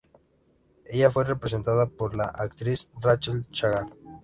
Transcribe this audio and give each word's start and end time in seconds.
Ella 0.89 1.11
fue 1.11 1.25
representada 1.25 1.85
por 1.85 2.15
la 2.15 2.23
actriz 2.23 2.89
Rachel 2.99 3.45
Chagall. 3.51 3.93